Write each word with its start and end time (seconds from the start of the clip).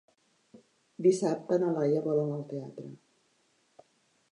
Dissabte 1.07 1.59
na 1.65 1.69
Laia 1.77 2.03
vol 2.07 2.23
anar 2.23 2.39
al 2.41 2.49
teatre. 2.55 2.89